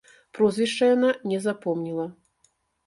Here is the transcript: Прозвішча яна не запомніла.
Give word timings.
Прозвішча 0.37 0.89
яна 0.95 1.11
не 1.33 1.39
запомніла. 1.47 2.05